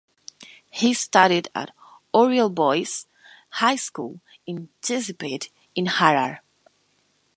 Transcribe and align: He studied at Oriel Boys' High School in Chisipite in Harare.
He 0.71 0.95
studied 0.95 1.49
at 1.53 1.75
Oriel 2.11 2.49
Boys' 2.49 3.05
High 3.49 3.75
School 3.75 4.19
in 4.47 4.69
Chisipite 4.81 5.51
in 5.75 5.85
Harare. 5.85 6.39